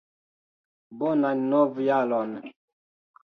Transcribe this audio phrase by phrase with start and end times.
[1.01, 2.31] Bonan novjaron!